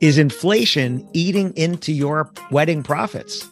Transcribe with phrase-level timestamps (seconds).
[0.00, 3.48] Is inflation eating into your wedding profits?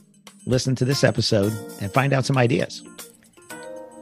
[0.47, 2.85] Listen to this episode and find out some ideas.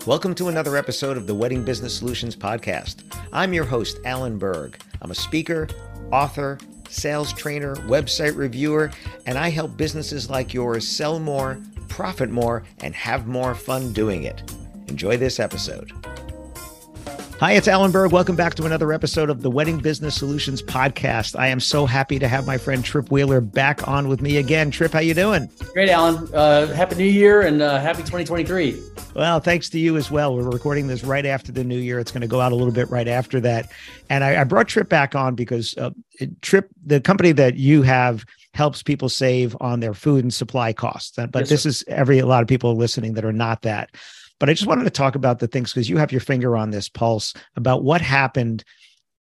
[0.05, 3.03] Welcome to another episode of the Wedding Business Solutions Podcast.
[3.33, 4.78] I'm your host, Alan Berg.
[5.01, 5.69] I'm a speaker,
[6.12, 6.59] author,
[6.91, 8.91] sales trainer, website reviewer,
[9.25, 11.58] and I help businesses like yours sell more,
[11.89, 14.42] profit more, and have more fun doing it.
[14.89, 15.92] Enjoy this episode.
[17.45, 18.11] Hi, it's Alan Berg.
[18.11, 21.39] Welcome back to another episode of the Wedding Business Solutions podcast.
[21.39, 24.70] I am so happy to have my friend Trip Wheeler back on with me again.
[24.70, 25.51] Trip, how you doing?
[25.75, 26.27] Great, Alan.
[26.34, 28.83] Uh, happy New Year and uh, happy 2023.
[29.14, 30.34] Well, thanks to you as well.
[30.34, 31.98] We're recording this right after the new year.
[31.98, 33.70] It's going to go out a little bit right after that.
[34.08, 35.91] And I, I brought Trip back on because uh,
[36.41, 41.14] Trip, the company that you have, helps people save on their food and supply costs.
[41.14, 41.69] But yes, this sir.
[41.69, 43.91] is every a lot of people listening that are not that.
[44.41, 46.71] But I just wanted to talk about the things because you have your finger on
[46.71, 48.65] this pulse about what happened,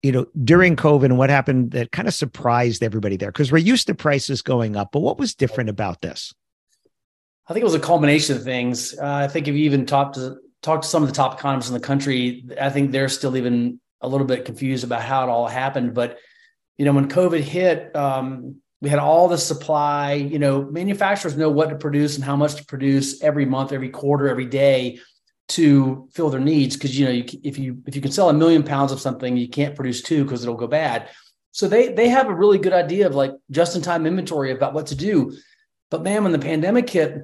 [0.03, 3.31] you know, during COVID and what happened that kind of surprised everybody there.
[3.31, 6.35] Because we're used to prices going up, but what was different about this?
[7.47, 8.99] I think it was a culmination of things.
[8.99, 11.69] Uh, I think if you even talked to talk to some of the top economists
[11.69, 15.31] in the country, I think they're still even a little bit confused about how it
[15.31, 15.95] all happened.
[15.95, 16.19] But
[16.79, 21.51] you know, when COVID hit, um, we had all the supply you know manufacturers know
[21.51, 24.99] what to produce and how much to produce every month every quarter every day
[25.49, 28.35] to fill their needs because you know you, if you if you can sell a
[28.35, 31.09] million pounds of something you can't produce two because it'll go bad.
[31.53, 34.75] So they they have a really good idea of like just in time inventory about
[34.75, 35.37] what to do.
[35.91, 37.19] But man when the pandemic hit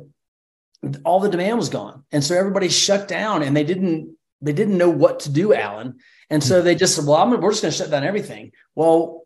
[1.04, 2.04] all the demand was gone.
[2.10, 5.98] And so everybody shut down and they didn't they didn't know what to do alan.
[6.28, 6.64] And so hmm.
[6.64, 8.52] they just said well I'm, we're just going to shut down everything.
[8.74, 9.22] Well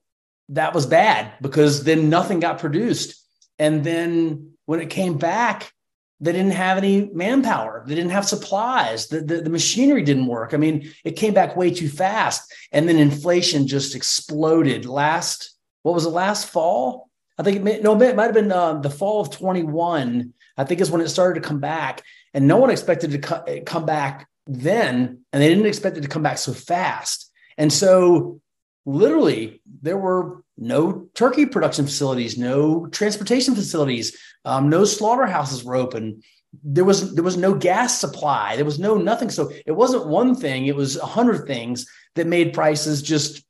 [0.51, 3.23] that was bad because then nothing got produced.
[3.59, 5.73] And then when it came back,
[6.21, 7.85] they didn't have any manpower.
[7.87, 9.09] They didn't have supplies.
[9.09, 10.55] The, the, the, machinery didn't work.
[10.55, 12.53] I mean, it came back way too fast.
[12.73, 17.11] And then inflation just exploded last, what was it, last fall?
[17.37, 20.33] I think it may, no, it might have been uh, the fall of 21.
[20.57, 22.03] I think is when it started to come back.
[22.33, 25.25] And no one expected to co- come back then.
[25.33, 27.31] And they didn't expect it to come back so fast.
[27.59, 28.41] And so
[28.87, 36.23] literally there were no turkey production facilities, no transportation facilities, um, no slaughterhouses were open.
[36.63, 38.57] There was there was no gas supply.
[38.57, 39.31] There was no nothing.
[39.31, 40.67] So it wasn't one thing.
[40.67, 43.45] It was a hundred things that made prices just,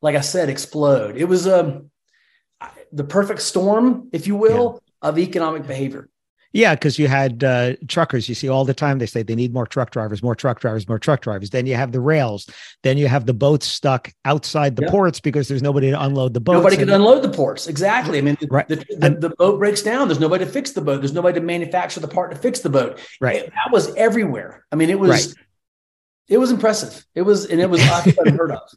[0.00, 1.16] like I said, explode.
[1.16, 1.90] It was a um,
[2.92, 5.08] the perfect storm, if you will, yeah.
[5.08, 6.08] of economic behavior.
[6.52, 8.28] Yeah, because you had uh, truckers.
[8.28, 8.98] You see all the time.
[8.98, 11.50] They say they need more truck drivers, more truck drivers, more truck drivers.
[11.50, 12.48] Then you have the rails.
[12.82, 16.40] Then you have the boats stuck outside the ports because there's nobody to unload the
[16.40, 16.56] boats.
[16.56, 17.68] Nobody can unload the ports.
[17.68, 18.18] Exactly.
[18.18, 18.66] I mean, right.
[18.66, 20.08] the, the, the, boat breaks down.
[20.08, 21.00] There's nobody to fix the boat.
[21.00, 22.98] There's nobody to manufacture the part to fix the boat.
[23.20, 23.44] Right.
[23.44, 24.64] It, that was everywhere.
[24.72, 25.10] I mean, it was.
[25.10, 25.34] Right.
[26.28, 27.04] It was impressive.
[27.14, 27.80] It was, and it was
[28.18, 28.60] unheard of.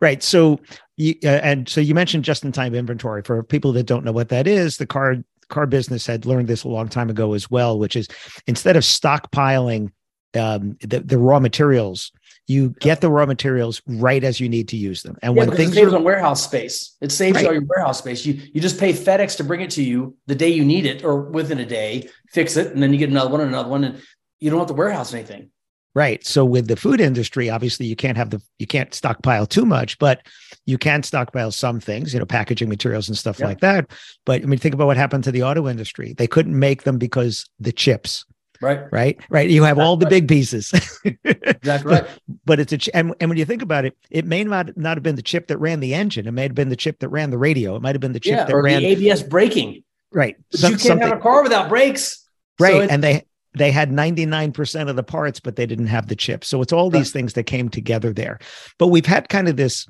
[0.00, 0.22] Right.
[0.22, 0.60] So
[0.98, 3.22] you uh, and so you mentioned just-in-time inventory.
[3.22, 5.16] For people that don't know what that is, the car
[5.48, 8.08] car business had learned this a long time ago as well, which is
[8.46, 9.90] instead of stockpiling
[10.34, 12.12] um, the, the raw materials,
[12.46, 15.16] you get the raw materials right as you need to use them.
[15.22, 17.46] And yeah, when things it saves are, on warehouse space, it saves right.
[17.46, 18.24] all your warehouse space.
[18.24, 21.04] You you just pay FedEx to bring it to you the day you need it
[21.04, 23.84] or within a day, fix it, and then you get another one and another one,
[23.84, 24.02] and
[24.38, 25.50] you don't have to warehouse anything.
[25.96, 26.26] Right.
[26.26, 29.98] So with the food industry, obviously you can't have the you can't stockpile too much,
[29.98, 30.26] but
[30.66, 33.90] you can stockpile some things, you know, packaging materials and stuff like that.
[34.26, 36.12] But I mean, think about what happened to the auto industry.
[36.12, 38.26] They couldn't make them because the chips.
[38.60, 38.82] Right.
[38.92, 39.18] Right.
[39.30, 39.48] Right.
[39.48, 40.70] You have all the big pieces.
[41.24, 42.06] exactly right.
[42.44, 44.98] But it's a ch- and, and when you think about it, it may not not
[44.98, 46.26] have been the chip that ran the engine.
[46.26, 47.74] It may have been the chip that ran the radio.
[47.74, 49.82] It might have been the chip yeah, that ran the ABS braking.
[50.12, 50.36] Right.
[50.50, 52.22] you can't have a car without brakes.
[52.58, 52.72] Right.
[52.72, 53.22] So and they
[53.56, 56.46] they had 99% of the parts, but they didn't have the chips.
[56.46, 58.38] So it's all these things that came together there.
[58.78, 59.86] But we've had kind of this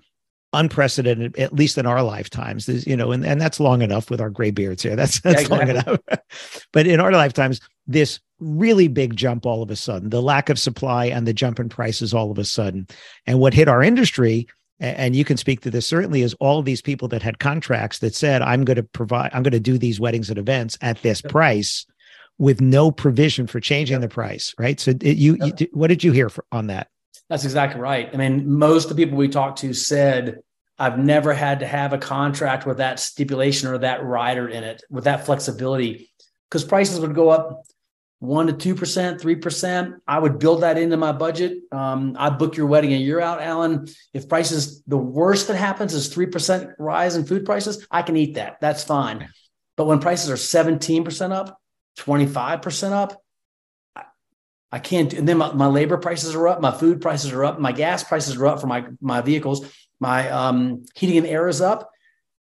[0.52, 4.30] unprecedented, at least in our lifetimes, you know, and, and that's long enough with our
[4.30, 4.94] gray beards here.
[4.94, 5.74] That's, that's yeah, exactly.
[5.74, 6.20] long enough.
[6.72, 10.58] but in our lifetimes, this really big jump all of a sudden, the lack of
[10.58, 12.86] supply and the jump in prices all of a sudden.
[13.26, 14.46] And what hit our industry
[14.78, 18.00] and you can speak to this certainly is all of these people that had contracts
[18.00, 21.00] that said i'm going to provide i'm going to do these weddings and events at
[21.02, 21.86] this price
[22.38, 26.12] with no provision for changing the price right so it, you, you, what did you
[26.12, 26.88] hear for, on that
[27.28, 30.38] that's exactly right i mean most of the people we talked to said
[30.78, 34.82] i've never had to have a contract with that stipulation or that rider in it
[34.90, 36.10] with that flexibility
[36.48, 37.64] because prices would go up
[38.18, 39.96] one to two percent, three percent.
[40.06, 41.58] I would build that into my budget.
[41.70, 43.86] Um, I book your wedding a year out, Alan.
[44.14, 48.16] If prices, the worst that happens is three percent rise in food prices, I can
[48.16, 48.58] eat that.
[48.60, 49.28] That's fine.
[49.76, 51.60] But when prices are seventeen percent up,
[51.96, 53.22] twenty five percent up,
[53.94, 54.02] I,
[54.72, 55.12] I can't.
[55.12, 58.04] And then my, my, labor prices are up, my food prices are up, my gas
[58.04, 59.70] prices are up for my my vehicles,
[60.00, 61.90] my um, heating and air is up.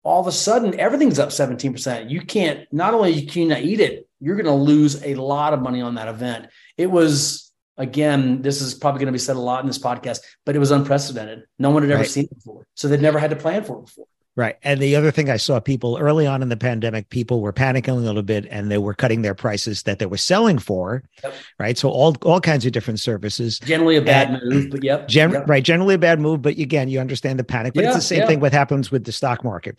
[0.03, 2.09] All of a sudden, everything's up seventeen percent.
[2.09, 2.67] You can't.
[2.71, 5.81] Not only can you cannot eat it, you're going to lose a lot of money
[5.81, 6.47] on that event.
[6.77, 10.19] It was, again, this is probably going to be said a lot in this podcast,
[10.45, 11.43] but it was unprecedented.
[11.59, 12.09] No one had ever right.
[12.09, 12.65] seen it before.
[12.75, 14.05] So they'd never had to plan for it before.
[14.37, 14.55] Right.
[14.63, 17.89] And the other thing I saw people early on in the pandemic, people were panicking
[17.89, 21.03] a little bit and they were cutting their prices that they were selling for.
[21.21, 21.33] Yep.
[21.59, 21.77] Right.
[21.77, 23.59] So all all kinds of different services.
[23.59, 25.09] Generally a bad and move, but yep.
[25.09, 25.49] Gen- yep.
[25.49, 25.63] Right.
[25.63, 26.41] Generally a bad move.
[26.41, 27.73] But again, you understand the panic.
[27.73, 28.27] But yeah, it's the same yeah.
[28.27, 29.75] thing what happens with the stock market.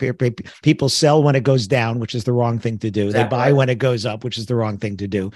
[0.63, 3.07] People sell when it goes down, which is the wrong thing to do.
[3.07, 3.23] Exactly.
[3.23, 5.31] They buy when it goes up, which is the wrong thing to do.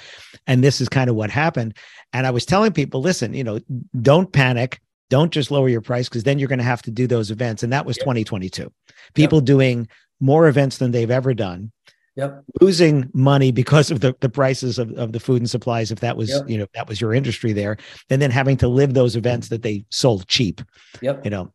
[0.46, 1.74] And this is kind of what happened.
[2.12, 3.60] And I was telling people, listen, you know,
[4.02, 4.80] don't panic
[5.10, 7.62] don't just lower your price because then you're going to have to do those events.
[7.62, 8.04] And that was yep.
[8.04, 8.72] 2022.
[9.14, 9.44] People yep.
[9.44, 9.88] doing
[10.20, 11.72] more events than they've ever done.
[12.16, 12.44] Yep.
[12.62, 16.16] Losing money because of the, the prices of, of the food and supplies, if that
[16.16, 16.48] was, yep.
[16.48, 17.76] you know, that was your industry there,
[18.08, 20.62] and then having to live those events that they sold cheap.
[21.02, 21.24] Yep.
[21.24, 21.52] You know,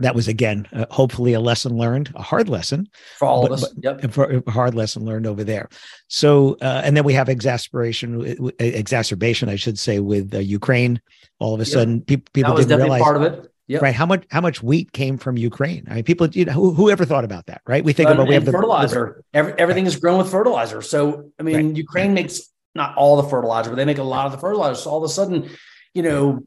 [0.00, 2.88] that was again uh, hopefully a lesson learned a hard lesson
[3.18, 5.68] for all but, of us yep for a hard lesson learned over there
[6.08, 11.00] so uh, and then we have exasperation exacerbation i should say with uh, ukraine
[11.38, 11.72] all of a yep.
[11.72, 13.82] sudden pe- people didn't realize part of it Yep.
[13.82, 13.94] Right.
[13.94, 15.86] How much how much wheat came from Ukraine?
[15.88, 17.84] I mean, people, you know, who, who ever thought about that, right?
[17.84, 19.22] We think about we have the fertilizer.
[19.32, 19.94] The, Every, everything right.
[19.94, 20.82] is grown with fertilizer.
[20.82, 21.76] So I mean, right.
[21.76, 22.40] Ukraine makes
[22.74, 24.74] not all the fertilizer, but they make a lot of the fertilizer.
[24.74, 25.50] So all of a sudden,
[25.94, 26.40] you know,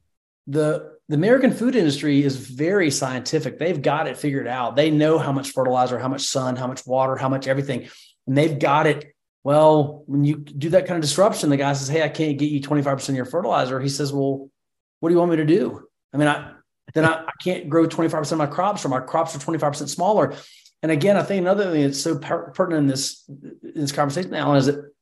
[0.47, 3.59] the the American food industry is very scientific.
[3.59, 4.75] They've got it figured out.
[4.75, 7.89] They know how much fertilizer, how much sun, how much water, how much everything.
[8.25, 9.13] And they've got it.
[9.43, 12.49] Well, when you do that kind of disruption, the guy says, Hey, I can't get
[12.49, 13.81] you 25% of your fertilizer.
[13.81, 14.49] He says, Well,
[15.01, 15.85] what do you want me to do?
[16.13, 16.53] I mean, I
[16.93, 20.35] then I, I can't grow 25% of my crops or my crops are 25% smaller.
[20.81, 24.57] And again, I think another thing that's so pertinent in this, in this conversation, Alan,
[24.57, 24.92] is that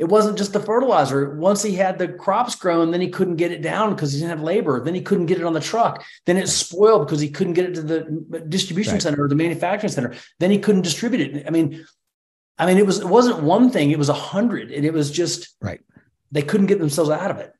[0.00, 1.34] it wasn't just the fertilizer.
[1.34, 4.30] Once he had the crops grown, then he couldn't get it down because he didn't
[4.30, 4.82] have labor.
[4.82, 6.02] Then he couldn't get it on the truck.
[6.24, 9.02] Then it spoiled because he couldn't get it to the distribution right.
[9.02, 10.14] center or the manufacturing center.
[10.38, 11.46] Then he couldn't distribute it.
[11.46, 11.84] I mean,
[12.56, 15.10] I mean, it was it wasn't one thing; it was a hundred, and it was
[15.10, 15.82] just right.
[16.32, 17.52] They couldn't get themselves out of it.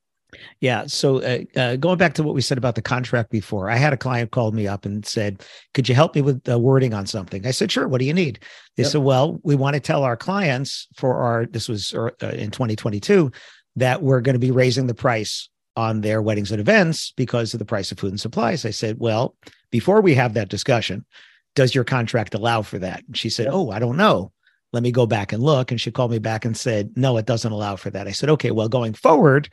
[0.60, 0.86] Yeah.
[0.86, 3.94] So uh, uh, going back to what we said about the contract before, I had
[3.94, 5.42] a client called me up and said,
[5.72, 7.88] "Could you help me with the wording on something?" I said, "Sure.
[7.88, 8.40] What do you need?"
[8.76, 8.92] They yep.
[8.92, 13.32] said, "Well, we want to tell our clients for our this was uh, in 2022
[13.76, 17.58] that we're going to be raising the price on their weddings and events because of
[17.58, 19.36] the price of food and supplies." I said, "Well,
[19.70, 21.06] before we have that discussion,
[21.54, 23.54] does your contract allow for that?" And she said, yep.
[23.54, 24.32] "Oh, I don't know."
[24.72, 25.72] Let me go back and look.
[25.72, 28.06] And she called me back and said, No, it doesn't allow for that.
[28.06, 29.48] I said, Okay, well, going forward,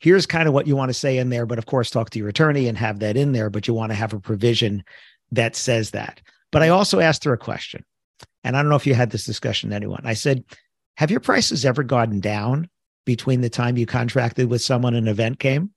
[0.00, 2.18] here's kind of what you want to say in there but of course talk to
[2.18, 4.82] your attorney and have that in there but you want to have a provision
[5.30, 6.20] that says that.
[6.50, 7.84] But i also asked her a question
[8.42, 10.02] and i don't know if you had this discussion anyone.
[10.04, 10.44] I said
[10.96, 12.68] have your prices ever gone down
[13.06, 15.70] between the time you contracted with someone an event came?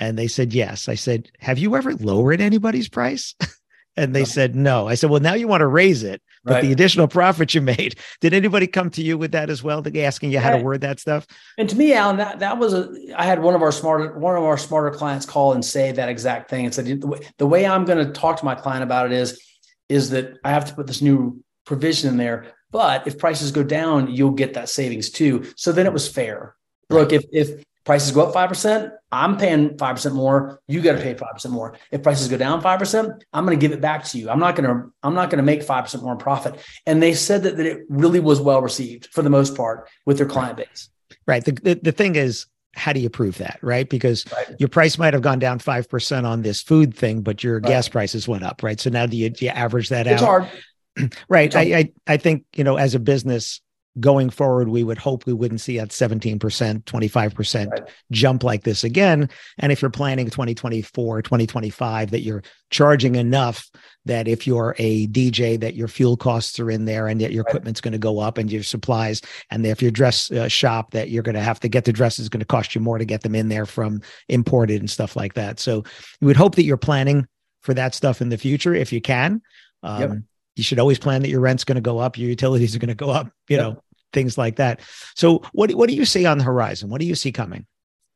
[0.00, 0.88] And they said yes.
[0.88, 3.34] I said have you ever lowered anybody's price
[3.96, 4.88] And they said no.
[4.88, 6.62] I said, well, now you want to raise it, but right.
[6.62, 7.96] the additional profit you made.
[8.20, 9.84] Did anybody come to you with that as well?
[9.96, 11.26] Asking you how to word that stuff?
[11.58, 12.92] And to me, Alan, that that was a.
[13.16, 16.08] I had one of our smarter one of our smarter clients call and say that
[16.08, 18.82] exact thing and said the way, the way I'm going to talk to my client
[18.82, 19.40] about it is
[19.88, 22.52] is that I have to put this new provision in there.
[22.70, 25.44] But if prices go down, you'll get that savings too.
[25.56, 26.56] So then it was fair.
[26.90, 30.60] Look, if if prices go up 5%, I'm paying 5% more.
[30.66, 31.76] You got to pay 5% more.
[31.90, 34.30] If prices go down 5%, I'm going to give it back to you.
[34.30, 36.58] I'm not going to, I'm not going to make 5% more profit.
[36.86, 40.16] And they said that, that it really was well received for the most part with
[40.16, 40.88] their client base.
[41.26, 41.44] Right.
[41.44, 43.60] The, the, the thing is, how do you prove that?
[43.62, 43.88] Right.
[43.88, 44.56] Because right.
[44.58, 47.68] your price might have gone down 5% on this food thing, but your right.
[47.68, 48.62] gas prices went up.
[48.62, 48.80] Right.
[48.80, 50.12] So now do you, do you average that out?
[50.12, 50.48] it's out?
[50.96, 51.14] Hard.
[51.28, 51.54] right.
[51.54, 53.60] I, I, I think, you know, as a business,
[54.00, 57.82] going forward, we would hope we wouldn't see that 17%, 25% right.
[58.10, 59.28] jump like this again.
[59.58, 63.70] And if you're planning 2024, 2025, that you're charging enough
[64.06, 67.44] that if you're a DJ, that your fuel costs are in there and that your
[67.44, 67.50] right.
[67.50, 71.10] equipment's going to go up and your supplies, and if your dress uh, shop, that
[71.10, 73.22] you're going to have to get the dresses going to cost you more to get
[73.22, 75.58] them in there from imported and stuff like that.
[75.58, 75.84] So
[76.20, 77.26] we would hope that you're planning
[77.62, 79.40] for that stuff in the future if you can.
[79.82, 80.12] Um, yep.
[80.56, 82.88] You should always plan that your rent's going to go up, your utilities are going
[82.88, 83.60] to go up, you yep.
[83.60, 83.82] know,
[84.14, 84.80] things like that.
[85.14, 86.88] So, what what do you see on the horizon?
[86.88, 87.66] What do you see coming?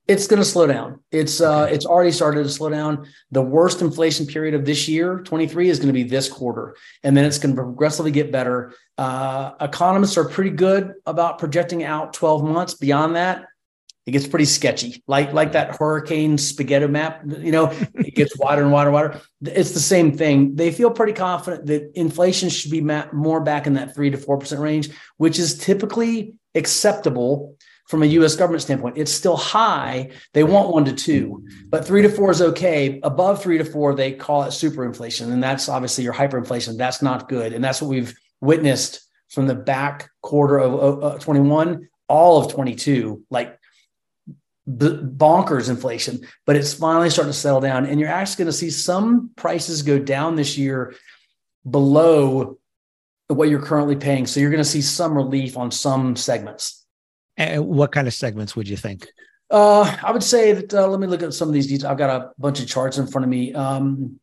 [0.06, 1.00] It's going to slow down.
[1.12, 3.06] It's uh, it's already started to slow down.
[3.30, 6.74] The worst inflation period of this year, 23, is going to be this quarter,
[7.04, 8.72] and then it's going to progressively get better.
[8.96, 12.72] Uh, economists are pretty good about projecting out 12 months.
[12.72, 13.47] Beyond that,
[14.08, 17.20] it gets pretty sketchy, like like that hurricane spaghetti map.
[17.26, 19.20] You know, it gets wider and wider, and wider.
[19.42, 20.56] It's the same thing.
[20.56, 24.38] They feel pretty confident that inflation should be more back in that three to four
[24.38, 24.88] percent range,
[25.18, 27.54] which is typically acceptable
[27.86, 28.34] from a U.S.
[28.34, 28.96] government standpoint.
[28.96, 30.10] It's still high.
[30.32, 33.00] They want one to two, but three to four is okay.
[33.02, 36.78] Above three to four, they call it super inflation, and that's obviously your hyperinflation.
[36.78, 41.88] That's not good, and that's what we've witnessed from the back quarter of uh, 21
[42.08, 43.58] all of 22 like
[44.68, 47.86] bonkers inflation, but it's finally starting to settle down.
[47.86, 50.94] And you're actually going to see some prices go down this year
[51.68, 52.58] below
[53.28, 54.26] what you're currently paying.
[54.26, 56.84] So you're going to see some relief on some segments.
[57.36, 59.06] And what kind of segments would you think?
[59.50, 61.90] Uh, I would say that uh, let me look at some of these details.
[61.90, 63.54] I've got a bunch of charts in front of me.
[63.54, 64.20] Um,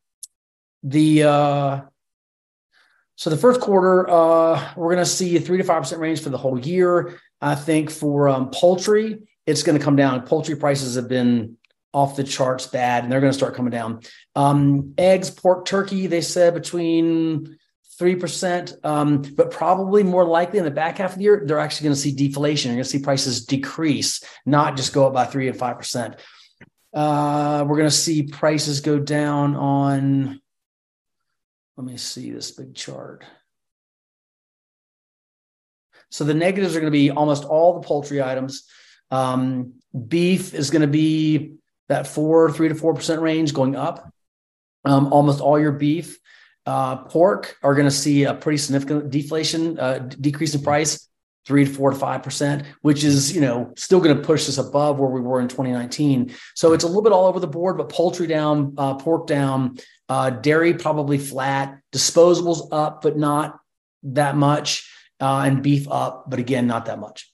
[0.84, 1.82] the uh,
[3.16, 6.22] so the first quarter, uh, we're going to see a three to five percent range
[6.22, 7.18] for the whole year.
[7.42, 10.26] I think for um, poultry, it's going to come down.
[10.26, 11.58] Poultry prices have been
[11.94, 14.02] off the charts bad, and they're going to start coming down.
[14.36, 17.58] Um, eggs, pork, turkey, they said between
[17.98, 21.60] three percent, um, but probably more likely in the back half of the year, they're
[21.60, 22.72] actually going to see deflation.
[22.72, 26.16] You're going to see prices decrease, not just go up by three and five percent.
[26.94, 30.42] Uh, we're going to see prices go down on.
[31.78, 33.26] Let me see this big chart.
[36.10, 38.66] So the negatives are going to be almost all the poultry items.
[39.12, 39.74] Um,
[40.08, 41.56] beef is going to be
[41.90, 44.10] that four, three to four percent range going up.
[44.84, 46.20] Um, almost all your beef,
[46.66, 51.08] uh, pork are going to see a pretty significant deflation, uh, decrease in price,
[51.46, 54.58] three to four to five percent, which is you know still going to push us
[54.58, 56.34] above where we were in 2019.
[56.56, 59.78] So it's a little bit all over the board, but poultry down, uh, pork down,
[60.10, 63.60] uh, dairy probably flat, disposables up, but not
[64.04, 67.32] that much, uh, and beef up, but again not that much.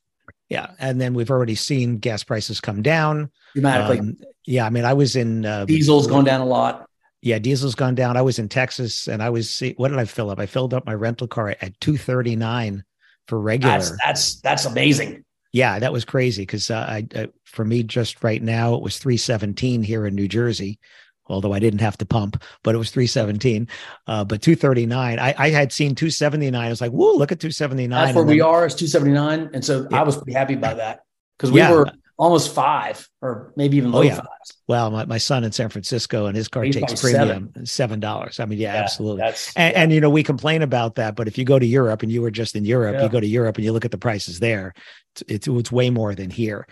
[0.51, 3.99] Yeah, and then we've already seen gas prices come down dramatically.
[3.99, 6.89] Um, yeah, I mean, I was in uh, diesel's gone down a lot.
[7.21, 8.17] Yeah, diesel's gone down.
[8.17, 10.39] I was in Texas, and I was what did I fill up?
[10.39, 12.83] I filled up my rental car at two thirty nine
[13.29, 13.75] for regular.
[13.75, 15.23] That's that's that's amazing.
[15.53, 18.97] Yeah, that was crazy because uh, I, uh, for me just right now it was
[18.97, 20.79] three seventeen here in New Jersey,
[21.27, 23.67] although I didn't have to pump, but it was 317.
[24.07, 26.53] Uh, but 239, I, I, had seen 279.
[26.59, 27.89] I was like, whoa, look at 279.
[27.89, 29.51] That's where then, we are, is 279.
[29.53, 29.99] And so yeah.
[29.99, 31.03] I was pretty happy by that
[31.37, 31.71] because we yeah.
[31.71, 34.15] were almost five or maybe even oh, low oh, yeah.
[34.15, 34.61] fives.
[34.67, 38.39] Well, my, my son in San Francisco and his car He's takes premium seven dollars.
[38.39, 39.23] I mean, yeah, yeah absolutely.
[39.23, 39.63] and, yeah.
[39.63, 42.21] and, you know, we complain about that, but if you go to Europe and you
[42.21, 44.73] were just in Europe, you go to Europe and you look at the prices there,
[45.15, 46.67] it's, it's, it's way more than here.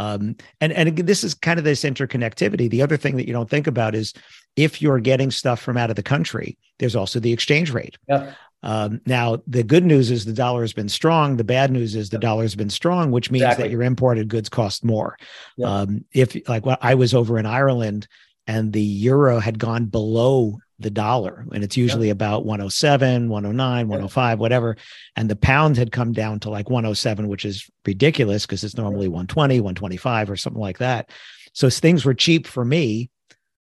[0.00, 2.70] Um, and and this is kind of this interconnectivity.
[2.70, 4.14] The other thing that you don't think about is
[4.56, 7.98] if you're getting stuff from out of the country, there's also the exchange rate.
[8.08, 8.32] Yeah.
[8.62, 11.36] Um, now, the good news is the dollar has been strong.
[11.36, 13.64] The bad news is the dollar has been strong, which means exactly.
[13.64, 15.18] that your imported goods cost more.
[15.58, 15.66] Yeah.
[15.66, 18.08] Um, if like well, I was over in Ireland
[18.50, 22.16] and the euro had gone below the dollar and it's usually yep.
[22.16, 24.76] about 107 109 105 whatever.
[25.14, 29.06] And the pound had come down to like 107 which is ridiculous because it's normally
[29.06, 31.10] 120 125 or something like that.
[31.52, 33.10] So things were cheap for me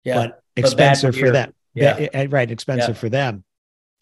[0.03, 0.15] yeah.
[0.15, 1.55] but expensive but for them.
[1.75, 1.97] Yeah.
[1.99, 3.01] Eh, eh, right expensive yeah.
[3.01, 3.45] for them.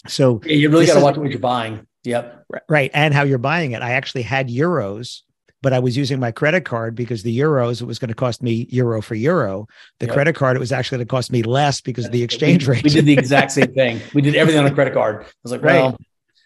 [0.06, 1.86] So you really got to watch what you're buying.
[2.04, 2.46] Yep.
[2.70, 3.82] Right and how you're buying it.
[3.82, 5.20] I actually had euros
[5.62, 8.42] but I was using my credit card because the euros, it was going to cost
[8.42, 9.66] me euro for euro.
[9.98, 10.14] The yep.
[10.14, 12.74] credit card, it was actually going to cost me less because of the exchange we,
[12.74, 12.84] rate.
[12.84, 14.00] We did the exact same thing.
[14.14, 15.24] We did everything on a credit card.
[15.24, 15.74] I was like, right.
[15.74, 15.98] well,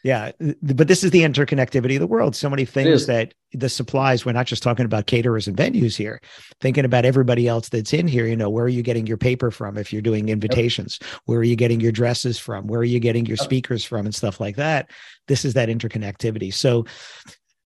[0.05, 2.37] yeah, but this is the interconnectivity of the world.
[2.37, 6.21] So many things that the supplies, we're not just talking about caterers and venues here,
[6.61, 8.27] thinking about everybody else that's in here.
[8.27, 10.99] You know, where are you getting your paper from if you're doing invitations?
[11.01, 11.11] Yep.
[11.25, 12.67] Where are you getting your dresses from?
[12.67, 14.91] Where are you getting your speakers from and stuff like that?
[15.27, 16.53] This is that interconnectivity.
[16.53, 16.85] So,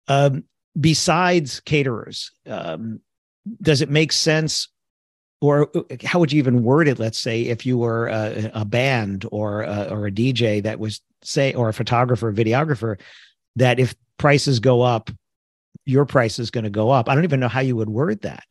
[0.08, 0.44] um,
[0.78, 3.00] besides caterers, um,
[3.62, 4.68] does it make sense?
[5.40, 6.99] Or uh, how would you even word it?
[6.99, 11.00] Let's say if you were a, a band or a, or a DJ that was
[11.23, 12.99] say, or a photographer, videographer,
[13.56, 15.11] that if prices go up,
[15.85, 17.09] your price is going to go up.
[17.09, 18.45] I don't even know how you would word that.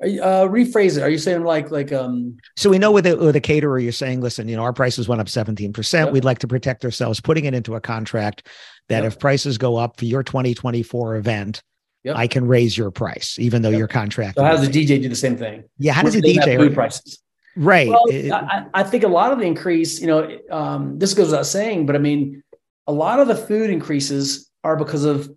[0.00, 1.02] Uh, rephrase it.
[1.02, 2.36] Are you saying like like um?
[2.56, 5.08] So we know with a, with a caterer, you're saying, listen, you know, our prices
[5.08, 5.72] went up 17.
[5.72, 6.12] percent yep.
[6.12, 8.46] We'd like to protect ourselves, putting it into a contract
[8.88, 9.12] that yep.
[9.12, 11.62] if prices go up for your 2024 event,
[12.04, 12.16] yep.
[12.16, 14.36] I can raise your price, even though your contract.
[14.36, 15.64] So how does the DJ do the same thing?
[15.78, 17.20] Yeah, how does the DJ food prices?
[17.56, 17.88] Right.
[17.88, 21.26] Well, it, I, I, think a lot of the increase, you know, um, this goes
[21.26, 22.44] without saying, but I mean,
[22.86, 25.30] a lot of the food increases are because of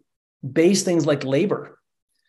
[0.50, 1.80] base things like labor.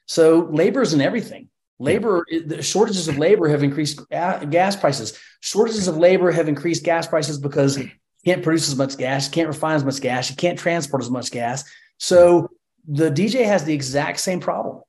[0.06, 1.48] So labor is in everything.
[1.80, 5.18] Labor, the shortages of labor have increased gas prices.
[5.40, 7.90] Shortages of labor have increased gas prices because you
[8.24, 11.10] can't produce as much gas, you can't refine as much gas, you can't transport as
[11.10, 11.64] much gas.
[11.98, 12.48] So
[12.86, 14.82] the DJ has the exact same problem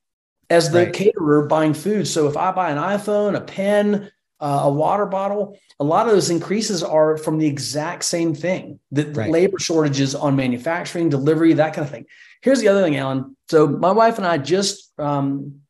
[0.48, 0.92] as the right.
[0.92, 2.06] caterer buying food.
[2.06, 6.12] So if I buy an iPhone, a pen, uh, a water bottle, a lot of
[6.12, 9.30] those increases are from the exact same thing the, right.
[9.30, 12.06] labor shortages on manufacturing, delivery, that kind of thing.
[12.42, 13.36] Here's the other thing, Alan.
[13.48, 15.62] So my wife and I just um,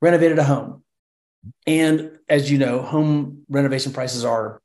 [0.00, 0.82] renovated a home.
[1.66, 4.60] And as you know, home renovation prices are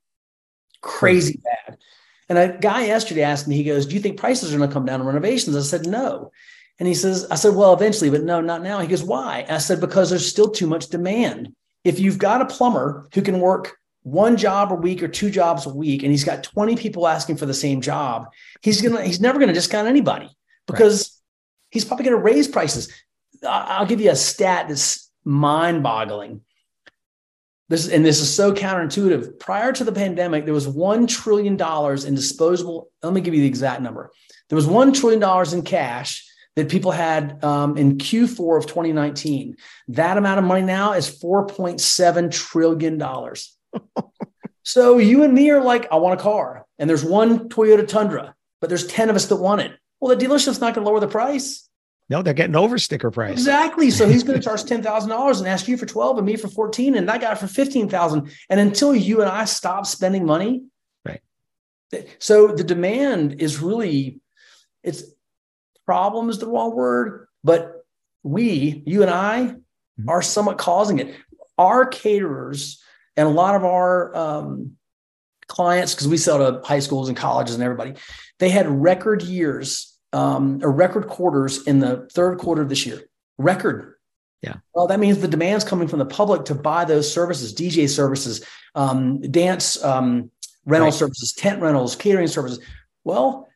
[0.82, 1.78] crazy bad.
[2.30, 4.74] And a guy yesterday asked me, he goes, Do you think prices are going to
[4.74, 5.56] come down on renovations?
[5.56, 6.32] I said, No.
[6.80, 8.80] And he says, I said, Well, eventually, but no, not now.
[8.80, 9.46] He goes, Why?
[9.50, 11.54] I said, Because there's still too much demand.
[11.84, 15.66] If you've got a plumber who can work one job a week or two jobs
[15.66, 18.28] a week, and he's got 20 people asking for the same job,
[18.62, 20.30] he's gonna he's never gonna discount anybody
[20.68, 21.10] because right.
[21.72, 22.92] he's probably gonna raise prices.
[23.48, 26.42] I'll give you a stat that's mind-boggling.
[27.70, 29.40] This and this is so counterintuitive.
[29.40, 32.92] Prior to the pandemic, there was one trillion dollars in disposable.
[33.02, 34.12] Let me give you the exact number.
[34.50, 39.56] There was one trillion dollars in cash that people had um, in Q4 of 2019.
[39.90, 43.58] That amount of money now is 4.7 trillion dollars.
[44.64, 48.36] so you and me are like, I want a car, and there's one Toyota Tundra,
[48.62, 49.72] but there's 10 of us that want it.
[50.00, 51.68] Well, the dealership's not going to lower the price.
[52.14, 53.32] No, they're getting over sticker price.
[53.32, 53.90] Exactly.
[53.90, 56.36] So he's going to charge ten thousand dollars and ask you for twelve and me
[56.36, 58.32] for fourteen, and that guy for fifteen thousand.
[58.52, 60.62] And until you and I stop spending money,
[61.04, 61.22] right?
[62.20, 64.20] So the demand is really,
[64.84, 65.04] it's
[65.88, 67.84] problem is the wrong word, but
[68.22, 70.08] we, you and I, mm-hmm.
[70.08, 71.16] are somewhat causing it.
[71.58, 72.80] Our caterers
[73.18, 74.74] and a lot of our um,
[75.48, 77.96] clients, because we sell to high schools and colleges and everybody,
[78.38, 83.02] they had record years um, or record quarters in the third quarter of this year.
[83.38, 83.96] Record.
[84.42, 84.56] Yeah.
[84.76, 88.46] Well, that means the demand's coming from the public to buy those services, DJ services,
[88.76, 90.30] um, dance um,
[90.66, 90.94] rental right.
[90.94, 92.64] services, tent rentals, catering services.
[93.04, 93.48] Well,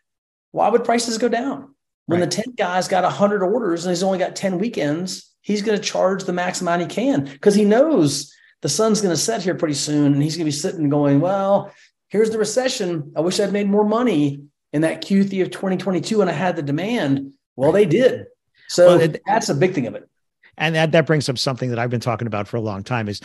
[0.52, 1.76] why would prices go down?
[2.06, 2.30] When right.
[2.30, 5.84] the tent guy's got 100 orders and he's only got 10 weekends, he's going to
[5.84, 9.56] charge the max amount he can because he knows the sun's going to set here
[9.56, 11.72] pretty soon and he's going to be sitting going, well,
[12.08, 13.12] here's the recession.
[13.15, 16.62] I wish I'd made more money in that Q3 of 2022 and I had the
[16.62, 17.34] demand.
[17.56, 18.25] Well, they did.
[18.67, 20.10] So well, it, that's a big thing of it.
[20.58, 23.08] And that, that brings up something that I've been talking about for a long time
[23.08, 23.21] is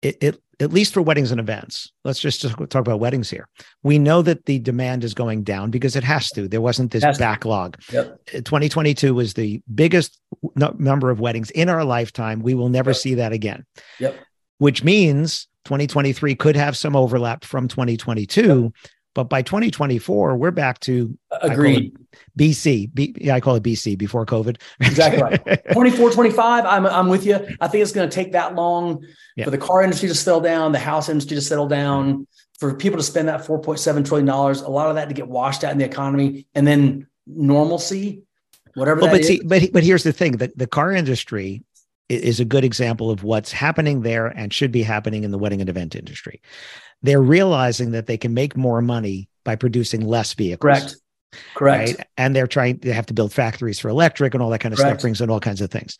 [0.00, 1.92] it, it at least for weddings and events.
[2.04, 3.48] Let's just, talk about weddings here.
[3.82, 6.48] We know that the demand is going down because it has to.
[6.48, 7.80] There wasn't this backlog.
[7.92, 8.20] Yep.
[8.28, 10.20] Uh, 2022 was the biggest
[10.56, 12.40] number of weddings in our lifetime.
[12.40, 12.96] We will never yep.
[12.96, 13.64] see that again.
[13.98, 14.18] Yep.
[14.58, 18.72] Which means 2023 could have some overlap from 2022.
[19.14, 21.94] But by 2024, we're back to agreed.
[22.38, 22.92] BC.
[22.94, 24.60] B, yeah, I call it BC before COVID.
[24.80, 25.60] exactly right.
[25.72, 26.64] 24, 25.
[26.64, 27.34] I'm, I'm with you.
[27.60, 29.04] I think it's going to take that long
[29.36, 29.44] yeah.
[29.44, 32.26] for the car industry to settle down, the house industry to settle down,
[32.58, 35.72] for people to spend that $4.7 trillion, a lot of that to get washed out
[35.72, 38.22] in the economy and then normalcy,
[38.74, 39.26] whatever well, but is.
[39.26, 41.64] See, but, but here's the thing that the car industry
[42.08, 45.60] is a good example of what's happening there and should be happening in the wedding
[45.60, 46.40] and event industry
[47.02, 50.60] they're realizing that they can make more money by producing less vehicles.
[50.60, 50.96] Correct.
[51.54, 51.98] Correct.
[51.98, 52.06] Right?
[52.16, 54.78] And they're trying, they have to build factories for electric and all that kind of
[54.78, 55.00] Correct.
[55.00, 55.98] stuff, brings in all kinds of things.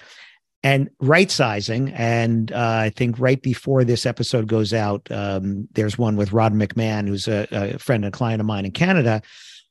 [0.63, 1.91] And right sizing.
[1.91, 6.55] And uh, I think right before this episode goes out, um, there's one with Rod
[6.55, 9.23] McMahon, who's a, a friend and client of mine in Canada,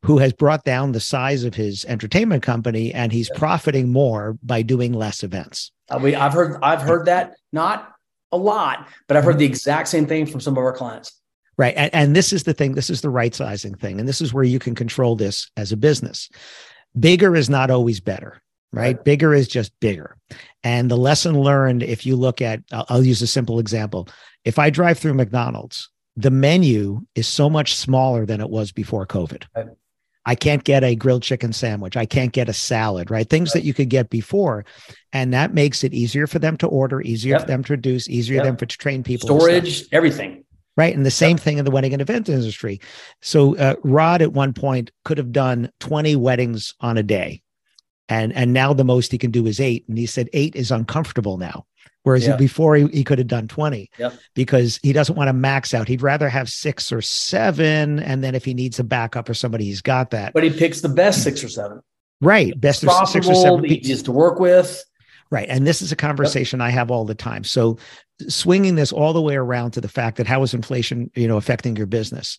[0.04, 4.64] who has brought down the size of his entertainment company and he's profiting more by
[4.64, 5.72] doing less events.
[5.90, 7.94] Uh, we, I've heard, I've heard that not
[8.32, 11.21] a lot, but I've heard the exact same thing from some of our clients.
[11.58, 11.74] Right.
[11.76, 14.00] And, and this is the thing, this is the right sizing thing.
[14.00, 16.30] And this is where you can control this as a business.
[16.98, 18.96] Bigger is not always better, right?
[18.96, 19.04] right.
[19.04, 20.18] Bigger is just bigger.
[20.64, 24.08] And the lesson learned, if you look at, I'll, I'll use a simple example.
[24.44, 29.06] If I drive through McDonald's, the menu is so much smaller than it was before
[29.06, 29.44] COVID.
[29.56, 29.68] Right.
[30.26, 31.98] I can't get a grilled chicken sandwich.
[31.98, 33.28] I can't get a salad, right?
[33.28, 33.62] Things right.
[33.62, 34.66] that you could get before.
[35.12, 37.42] And that makes it easier for them to order, easier yep.
[37.42, 38.44] for them to produce, easier yep.
[38.44, 39.28] for them to train people.
[39.28, 40.44] Storage, everything.
[40.78, 40.96] Right.
[40.96, 41.42] And the same yep.
[41.42, 42.80] thing in the wedding and event industry.
[43.22, 47.42] So uh, Rod at one point could have done 20 weddings on a day.
[48.08, 49.86] And, and now the most he can do is eight.
[49.88, 51.66] And he said eight is uncomfortable now.
[52.04, 52.36] Whereas yeah.
[52.36, 54.14] before he, he could have done 20 yep.
[54.34, 55.88] because he doesn't want to max out.
[55.88, 58.00] He'd rather have six or seven.
[58.00, 60.34] And then if he needs a backup or somebody, he's got that.
[60.34, 61.82] But he picks the best six or seven.
[62.20, 62.60] Right.
[62.60, 63.66] Best six or seven.
[63.66, 64.84] Easiest to work with.
[65.32, 65.48] Right.
[65.50, 66.68] And this is a conversation yep.
[66.68, 67.46] I have all the time.
[67.46, 67.78] So
[68.28, 71.38] swinging this all the way around to the fact that how is inflation, you know,
[71.38, 72.38] affecting your business?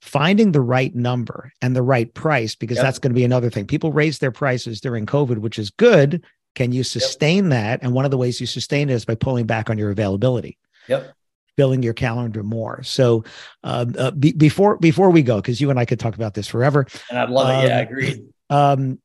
[0.00, 2.84] Finding the right number and the right price, because yep.
[2.84, 3.66] that's going to be another thing.
[3.66, 6.24] People raise their prices during COVID, which is good.
[6.54, 7.50] Can you sustain yep.
[7.50, 7.82] that?
[7.82, 10.58] And one of the ways you sustain it is by pulling back on your availability.
[10.88, 11.14] Yep
[11.56, 12.82] filling your calendar more.
[12.82, 13.24] So
[13.62, 16.48] um, uh, be, before before we go, because you and I could talk about this
[16.48, 16.86] forever.
[17.10, 17.68] And I'd love um, it.
[17.68, 18.98] Yeah, I um,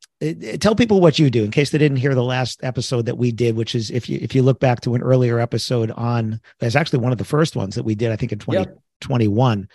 [0.60, 3.32] tell people what you do in case they didn't hear the last episode that we
[3.32, 6.76] did, which is if you if you look back to an earlier episode on that's
[6.76, 9.60] actually one of the first ones that we did, I think in 2021.
[9.60, 9.70] Yep.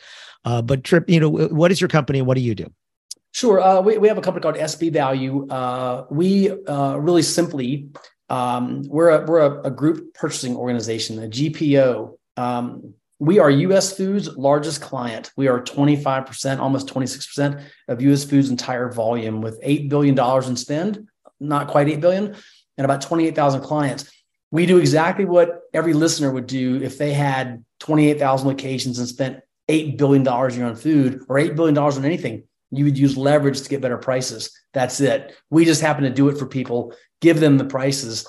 [0.45, 2.71] Uh, but Trip, you know, what is your company and what do you do?
[3.33, 3.61] Sure.
[3.61, 5.49] Uh, we, we have a company called SB Value.
[5.49, 7.89] Uh, we uh, really simply,
[8.29, 12.19] um, we're a, we're a, a, group purchasing organization, a GPO.
[12.37, 15.31] Um, we are US Foods' largest client.
[15.37, 21.09] We are 25%, almost 26% of US Foods' entire volume with $8 billion in spend,
[21.39, 22.35] not quite 8 billion,
[22.77, 24.11] and about 28,000 clients.
[24.51, 29.39] We do exactly what every listener would do if they had 28,000 locations and spent
[29.71, 32.43] $8 billion a year on food or $8 billion on anything.
[32.73, 34.51] You would use leverage to get better prices.
[34.73, 35.33] That's it.
[35.49, 38.27] We just happen to do it for people, give them the prices,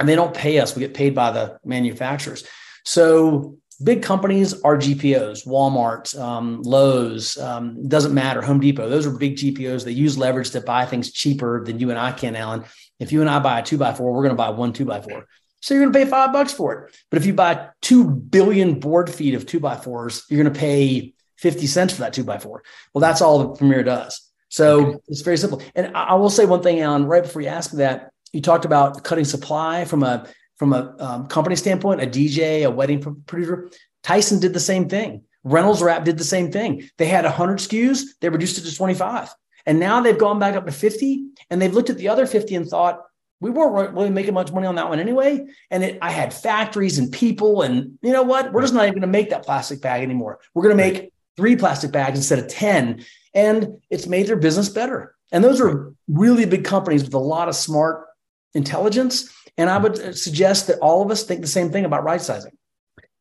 [0.00, 0.74] and they don't pay us.
[0.74, 2.44] We get paid by the manufacturers.
[2.84, 8.88] So big companies are GPOs, Walmart, um, Lowe's, um, doesn't matter, Home Depot.
[8.88, 9.84] Those are big GPOs.
[9.84, 12.64] They use leverage to buy things cheaper than you and I can, Alan.
[13.00, 14.84] If you and I buy a two by four, we're going to buy one two
[14.84, 15.26] by four.
[15.60, 16.96] So you're going to pay five bucks for it.
[17.10, 20.60] But if you buy two billion board feet of two by fours, you're going to
[20.60, 22.62] pay 50 cents for that two by four.
[22.92, 24.30] Well, that's all the Premier does.
[24.50, 24.98] So okay.
[25.08, 25.62] it's very simple.
[25.74, 29.02] And I will say one thing, Alan, right before you ask that, you talked about
[29.04, 33.70] cutting supply from a from a um, company standpoint, a DJ, a wedding producer,
[34.02, 35.22] Tyson did the same thing.
[35.42, 36.88] Reynolds Wrap did the same thing.
[36.96, 39.34] They had 100 SKUs, they reduced it to 25.
[39.66, 42.54] And now they've gone back up to 50 and they've looked at the other 50
[42.54, 43.02] and thought,
[43.40, 45.44] we weren't really making much money on that one anyway.
[45.70, 48.52] And it, I had factories and people, and you know what?
[48.52, 50.38] We're just not even going to make that plastic bag anymore.
[50.54, 53.04] We're going to make three plastic bags instead of 10.
[53.34, 55.14] And it's made their business better.
[55.32, 58.06] And those are really big companies with a lot of smart
[58.54, 62.20] intelligence and I would suggest that all of us think the same thing about right
[62.20, 62.52] sizing.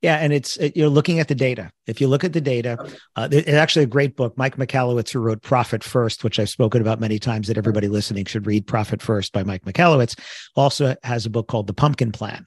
[0.02, 1.72] Yeah, and it's you're looking at the data.
[1.88, 2.78] If you look at the data,
[3.16, 4.38] uh, it's actually a great book.
[4.38, 8.26] Mike Michalowicz, who wrote Profit First, which I've spoken about many times, that everybody listening
[8.26, 8.68] should read.
[8.68, 10.20] Profit First by Mike Michalowicz,
[10.58, 12.46] also has a book called The Pumpkin Plan,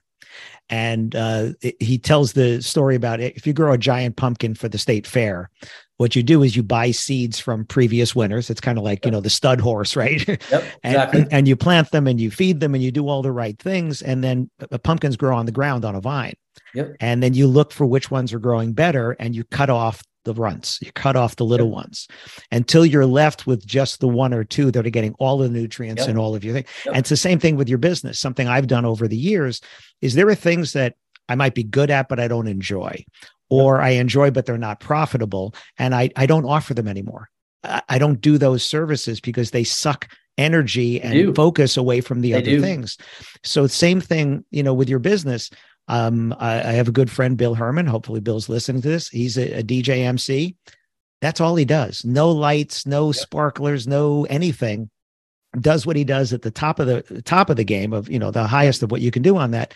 [0.69, 3.35] and uh, it, he tells the story about it.
[3.35, 5.49] If you grow a giant pumpkin for the state fair,
[5.97, 8.49] what you do is you buy seeds from previous winners.
[8.49, 10.27] It's kind of like, you know, the stud horse, right?
[10.27, 10.41] Yep,
[10.83, 11.21] exactly.
[11.21, 13.57] and, and you plant them and you feed them and you do all the right
[13.57, 14.01] things.
[14.01, 14.49] And then
[14.83, 16.35] pumpkins grow on the ground on a vine.
[16.73, 16.97] Yep.
[16.99, 20.33] And then you look for which ones are growing better and you cut off the
[20.35, 20.79] runts.
[20.81, 21.75] You cut off the little yep.
[21.75, 22.07] ones
[22.51, 26.01] until you're left with just the one or two that are getting all the nutrients
[26.01, 26.09] yep.
[26.09, 26.67] and all of your things.
[26.85, 26.93] Yep.
[26.93, 28.19] And it's the same thing with your business.
[28.19, 29.61] Something I've done over the years
[30.01, 30.95] is there are things that
[31.27, 33.03] I might be good at, but I don't enjoy,
[33.49, 35.55] or I enjoy, but they're not profitable.
[35.77, 37.29] And I, I don't offer them anymore.
[37.63, 42.33] I, I don't do those services because they suck energy and focus away from the
[42.33, 42.61] they other do.
[42.61, 42.97] things.
[43.43, 45.49] So same thing, you know, with your business.
[45.87, 47.85] Um, I, I, have a good friend, Bill Herman.
[47.85, 49.07] Hopefully Bill's listening to this.
[49.07, 50.55] He's a, a DJ MC.
[51.21, 52.03] That's all he does.
[52.03, 54.89] No lights, no sparklers, no anything.
[55.59, 58.19] Does what he does at the top of the top of the game of, you
[58.19, 59.73] know, the highest of what you can do on that.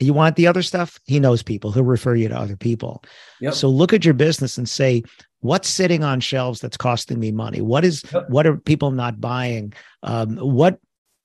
[0.00, 1.00] You want the other stuff?
[1.06, 1.72] He knows people.
[1.72, 3.02] He'll refer you to other people.
[3.40, 3.54] Yep.
[3.54, 5.02] So look at your business and say,
[5.40, 7.60] what's sitting on shelves that's costing me money?
[7.60, 8.30] What is yep.
[8.30, 9.72] what are people not buying?
[10.04, 10.78] Um, what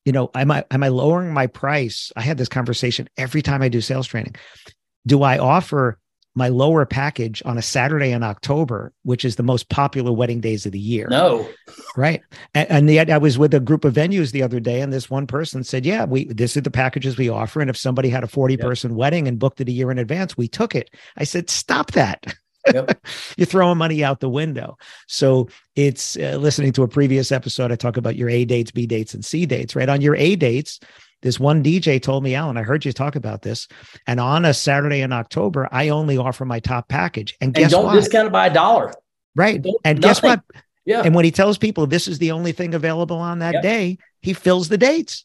[0.06, 2.12] you know, am I am I lowering my price?
[2.16, 4.36] I had this conversation every time I do sales training.
[5.06, 6.00] Do I offer
[6.36, 10.66] my lower package on a Saturday in October, which is the most popular wedding days
[10.66, 11.08] of the year.
[11.10, 11.48] No,
[11.96, 12.22] right.
[12.56, 15.10] And, and yet I was with a group of venues the other day, and this
[15.10, 18.24] one person said, "Yeah, we this is the packages we offer, and if somebody had
[18.24, 18.98] a forty person yep.
[18.98, 22.36] wedding and booked it a year in advance, we took it." I said, "Stop that."
[22.72, 23.06] Yep.
[23.38, 24.78] You're throwing money out the window.
[25.08, 27.72] So it's uh, listening to a previous episode.
[27.72, 29.76] I talk about your A dates, B dates, and C dates.
[29.76, 30.80] Right on your A dates,
[31.24, 33.68] this one DJ told me, Alan, I heard you talk about this.
[34.08, 37.36] And on a Saturday in October, I only offer my top package.
[37.42, 37.96] And guess and don't what?
[37.96, 38.94] discount it by a dollar.
[39.36, 39.62] Right.
[39.62, 40.10] Don't, and nothing.
[40.10, 40.44] guess what?
[40.86, 41.02] Yeah.
[41.04, 43.64] And when he tells people this is the only thing available on that yep.
[43.64, 45.24] day, he fills the dates.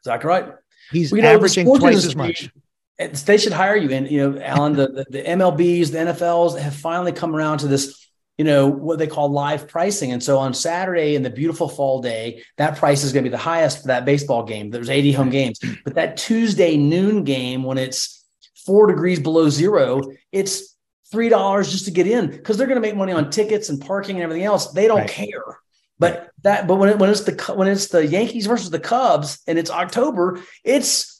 [0.00, 0.52] Exactly right.
[0.92, 2.50] He's well, averaging twice as much.
[2.98, 3.90] They should hire you.
[3.90, 7.68] And you know, Alan, the, the, the MLBs, the NFLs have finally come around to
[7.68, 10.12] this, you know, what they call live pricing.
[10.12, 13.32] And so on Saturday in the beautiful fall day, that price is going to be
[13.32, 14.70] the highest for that baseball game.
[14.70, 18.24] There's 80 home games, but that Tuesday noon game when it's
[18.66, 20.76] four degrees below zero, it's
[21.10, 23.80] three dollars just to get in because they're going to make money on tickets and
[23.80, 24.72] parking and everything else.
[24.72, 25.08] They don't right.
[25.08, 25.58] care.
[25.98, 29.40] But that, but when it, when it's the when it's the Yankees versus the Cubs
[29.46, 31.17] and it's October, it's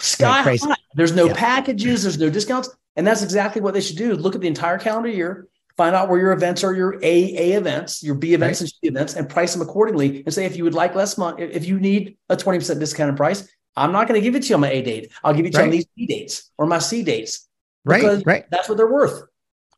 [0.00, 0.76] sky high.
[0.94, 1.34] There's no yeah.
[1.34, 4.14] packages, there's no discounts, and that's exactly what they should do.
[4.14, 7.52] Look at the entire calendar year, find out where your events are, your A A
[7.56, 8.62] events, your B events, right.
[8.62, 10.22] and C events, and price them accordingly.
[10.24, 13.16] And say if you would like less money, if you need a twenty percent discounted
[13.16, 15.12] price, I'm not going to give it to you on my A date.
[15.24, 15.64] I'll give it to right.
[15.64, 17.48] you on these B dates or my C dates.
[17.84, 18.44] Right, right.
[18.50, 19.22] That's what they're worth.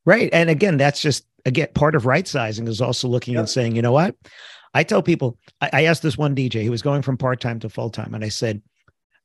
[0.04, 3.40] Right, and again, that's just again part of right sizing is also looking yep.
[3.40, 4.16] and saying, you know what
[4.74, 7.59] I tell people, I, I asked this one DJ, he was going from part time
[7.61, 8.62] to full time, and I said,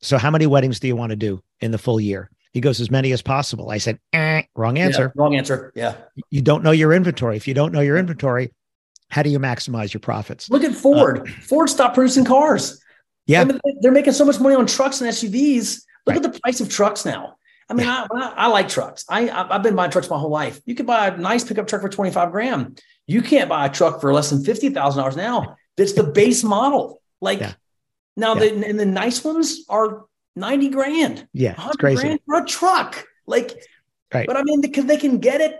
[0.05, 2.29] So, how many weddings do you want to do in the full year?
[2.53, 3.71] He goes, As many as possible.
[3.71, 5.11] I said, eh, Wrong answer.
[5.15, 5.71] Yeah, wrong answer.
[5.75, 5.95] Yeah.
[6.29, 7.37] You don't know your inventory.
[7.37, 8.53] If you don't know your inventory,
[9.09, 10.47] how do you maximize your profits?
[10.49, 11.27] Look at Ford.
[11.27, 12.79] Uh, Ford stopped producing cars.
[13.25, 13.41] Yeah.
[13.41, 15.81] I mean, they're making so much money on trucks and SUVs.
[16.05, 16.23] Look right.
[16.23, 17.37] at the price of trucks now.
[17.67, 18.05] I mean, yeah.
[18.13, 19.05] I, I, like trucks.
[19.09, 20.61] I, I've been buying trucks my whole life.
[20.65, 22.79] You could buy a nice pickup truck for 25 grand.
[23.07, 25.57] You can't buy a truck for less than $50,000 now.
[25.77, 27.01] That's the base model.
[27.21, 27.53] Like yeah.
[28.15, 28.49] Now, yeah.
[28.49, 31.27] the and the nice ones are ninety grand.
[31.33, 33.05] Yeah, it's crazy grand for a truck.
[33.27, 33.53] Like,
[34.13, 34.27] right?
[34.27, 35.59] But I mean, because they can get it.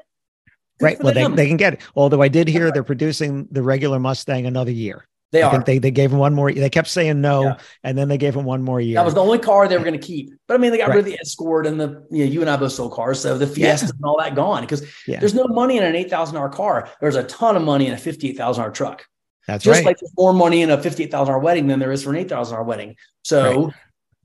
[0.82, 1.02] Right.
[1.02, 1.82] Well, they, they can get it.
[1.96, 5.08] Although I did hear they're producing the regular Mustang another year.
[5.32, 5.52] They I are.
[5.52, 6.52] Think they they gave him one more.
[6.52, 7.58] They kept saying no, yeah.
[7.84, 8.96] and then they gave him one more year.
[8.96, 10.32] That was the only car they were going to keep.
[10.48, 10.96] But I mean, they got right.
[10.96, 13.38] rid of the Escort and the you know you and I both sold cars, so
[13.38, 13.92] the Fiesta yeah.
[13.96, 15.20] and all that gone because yeah.
[15.20, 16.90] there's no money in an eight thousand dollar car.
[17.02, 19.06] There's a ton of money in a fifty eight thousand dollar truck.
[19.48, 19.72] That's right.
[19.72, 19.86] just right.
[19.86, 22.18] like there's more money in a fifty-eight thousand dollar wedding than there is for an
[22.18, 22.96] eight thousand dollar wedding.
[23.24, 23.74] So, right.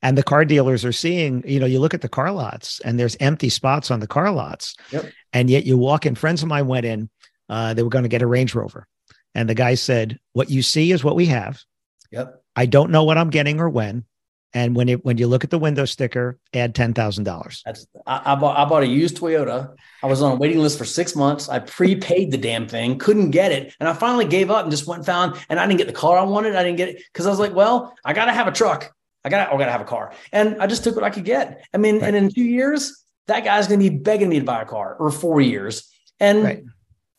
[0.02, 2.98] and the car dealers are seeing, you know, you look at the car lots and
[2.98, 5.10] there's empty spots on the car lots, yep.
[5.32, 6.14] and yet you walk in.
[6.14, 7.10] Friends of mine went in;
[7.48, 8.86] uh, they were going to get a Range Rover,
[9.34, 11.62] and the guy said, "What you see is what we have."
[12.10, 12.42] Yep.
[12.56, 14.04] I don't know what I'm getting or when,
[14.52, 17.62] and when it when you look at the window sticker, add ten thousand dollars.
[17.66, 17.74] I,
[18.06, 19.74] I, bought I bought a used Toyota.
[20.02, 21.48] I was on a waiting list for six months.
[21.48, 24.86] I prepaid the damn thing, couldn't get it, and I finally gave up and just
[24.86, 25.36] went and found.
[25.48, 26.56] And I didn't get the car I wanted.
[26.56, 28.92] I didn't get it because I was like, well, I got to have a truck.
[29.24, 31.24] I gotta I got to have a car, and I just took what I could
[31.24, 31.64] get.
[31.72, 32.04] I mean, right.
[32.04, 34.96] and in two years, that guy's going to be begging me to buy a car,
[34.98, 35.88] or four years.
[36.18, 36.64] And right.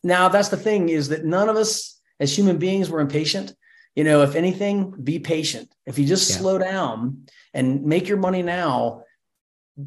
[0.02, 3.54] now that's the thing is that none of us as human beings were impatient
[3.94, 5.72] you know, if anything, be patient.
[5.86, 6.36] If you just yeah.
[6.36, 9.04] slow down and make your money now,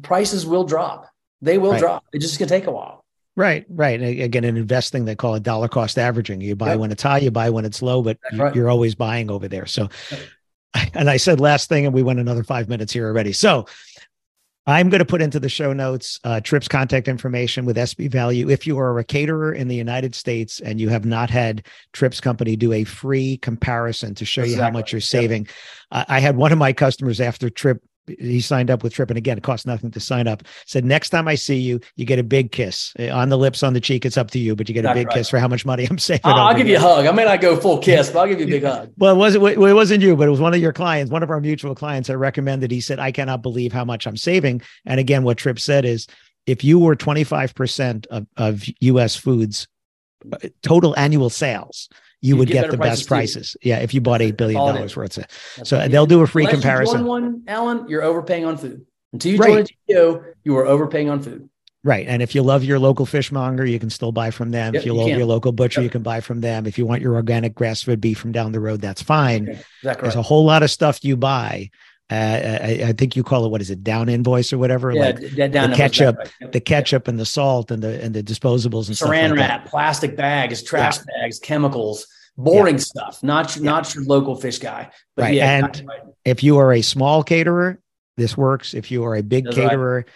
[0.02, 1.10] prices will drop.
[1.42, 1.80] They will right.
[1.80, 2.04] drop.
[2.12, 3.04] It just gonna take a while.
[3.36, 4.00] Right, right.
[4.00, 6.40] And Again, in investing, they call it dollar cost averaging.
[6.40, 8.54] You buy when it's high, you buy when it's low, but right.
[8.54, 9.66] you're always buying over there.
[9.66, 9.90] So,
[10.94, 13.32] and I said last thing, and we went another five minutes here already.
[13.32, 13.66] So,
[14.68, 18.50] I'm going to put into the show notes uh, Trip's contact information with SB Value.
[18.50, 22.20] If you are a caterer in the United States and you have not had Trip's
[22.20, 24.56] company do a free comparison to show exactly.
[24.56, 25.54] you how much you're saving, yep.
[25.92, 29.18] uh, I had one of my customers after Tripp he signed up with Trip, and
[29.18, 30.42] again, it costs nothing to sign up.
[30.66, 33.62] Said next time I see you, you get a big kiss eh, on the lips,
[33.62, 34.04] on the cheek.
[34.04, 35.16] It's up to you, but you get a big right.
[35.16, 36.22] kiss for how much money I'm saving.
[36.24, 37.06] I'll, I'll give you a hug.
[37.06, 38.92] I may not go full kiss, but I'll give you a big hug.
[38.96, 39.44] well, it wasn't.
[39.44, 42.10] It wasn't you, but it was one of your clients, one of our mutual clients.
[42.10, 42.70] I recommended.
[42.70, 46.06] He said, "I cannot believe how much I'm saving." And again, what Trip said is,
[46.46, 49.68] if you were 25 percent of of US Foods
[50.32, 51.88] uh, total annual sales
[52.26, 53.52] you, you would get, get the best prices.
[53.52, 53.68] Too.
[53.68, 55.26] Yeah, if you bought eight billion dollars worth of.
[55.66, 55.90] So right.
[55.90, 57.00] they'll do a free Unless comparison.
[57.00, 58.86] You one, Alan, you're overpaying on food.
[59.12, 59.48] Until you right.
[59.48, 61.48] join a GPO, you are overpaying on food.
[61.86, 62.08] Right.
[62.08, 64.74] And if you love your local fishmonger, you can still buy from them.
[64.74, 65.18] Yep, if you, you love can.
[65.18, 65.84] your local butcher, yep.
[65.84, 66.66] you can buy from them.
[66.66, 69.48] If you want your organic grass fed beef from down the road, that's fine.
[69.48, 69.60] Okay.
[69.82, 71.70] Exactly There's a whole lot of stuff you buy.
[72.10, 75.00] Uh, I, I, think you call it what is it down invoice or whatever yeah,
[75.00, 76.52] like d- down the ketchup right.
[76.52, 79.70] the ketchup and the salt and the and the disposables and saran like wrap that.
[79.70, 81.22] plastic bags trash yeah.
[81.22, 82.80] bags chemicals boring yeah.
[82.80, 83.70] stuff, not your, yeah.
[83.70, 84.90] not your local fish guy.
[85.14, 85.34] But right.
[85.34, 86.00] Yeah, and right.
[86.24, 87.80] if you are a small caterer,
[88.16, 88.74] this works.
[88.74, 90.06] If you are a big That's caterer, right.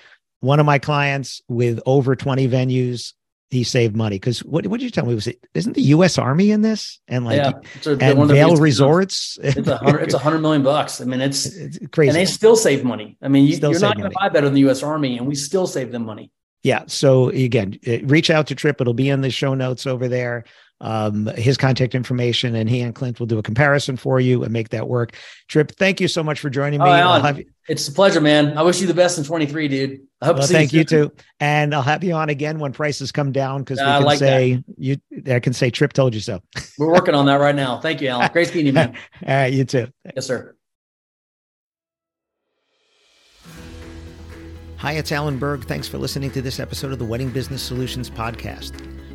[0.41, 3.13] one of my clients with over 20 venues,
[3.51, 6.19] he saved money because what what did you tell me was it isn't the U.S.
[6.19, 7.51] Army in this and like yeah,
[7.85, 9.41] a, and Vail Resorts?
[9.43, 11.01] It's a hundred it's a hundred million bucks.
[11.01, 13.19] I mean, it's, it's, crazy, and they still save money.
[13.21, 14.85] I mean, you, are not going to buy better than the U.S.
[14.85, 16.31] Army, and we still save them money.
[16.63, 16.85] Yeah.
[16.87, 18.81] So again, reach out to Trip.
[18.81, 20.45] It'll be in the show notes over there
[20.81, 24.53] um, his contact information, and he and Clint will do a comparison for you and
[24.53, 25.15] make that work.
[25.49, 26.89] Trip, thank you so much for joining me.
[26.89, 28.59] Alan, you- it's a pleasure, man.
[28.59, 30.01] I wish you the best in 23, dude.
[30.21, 31.13] I hope well, thank you, Thank you too.
[31.39, 34.55] And I'll have you on again when prices come down because we can like say
[34.57, 34.65] that.
[34.77, 34.97] you
[35.33, 36.43] I can say Trip told you so.
[36.79, 37.79] We're working on that right now.
[37.79, 38.29] Thank you, Alan.
[38.33, 38.97] Great seeing you, man.
[39.27, 39.87] All right, you too.
[40.17, 40.57] Yes, sir.
[44.79, 45.65] Hi, it's Alan Berg.
[45.67, 48.73] Thanks for listening to this episode of the Wedding Business Solutions Podcast.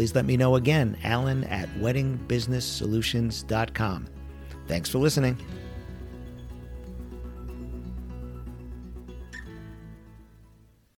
[0.00, 4.06] please let me know again, Alan at weddingbusinesssolutions.com.
[4.66, 5.36] Thanks for listening.